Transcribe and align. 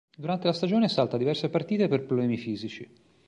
Durante 0.17 0.47
la 0.47 0.53
stagione 0.53 0.89
salta 0.89 1.15
diverse 1.15 1.51
partite 1.51 1.87
per 1.87 2.05
problemi 2.07 2.35
fisici. 2.35 2.89